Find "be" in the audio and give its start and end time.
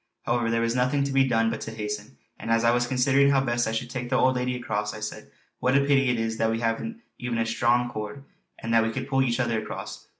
1.11-1.25